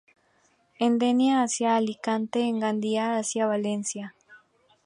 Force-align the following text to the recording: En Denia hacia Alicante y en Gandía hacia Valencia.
En 0.79 0.97
Denia 0.97 1.43
hacia 1.43 1.75
Alicante 1.77 2.39
y 2.39 2.49
en 2.49 2.59
Gandía 2.59 3.17
hacia 3.19 3.45
Valencia. 3.45 4.15